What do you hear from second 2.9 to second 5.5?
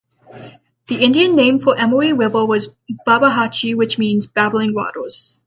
"Babahatchie", which means "babbling waters.